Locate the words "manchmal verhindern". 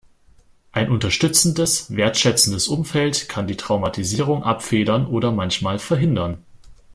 5.31-6.43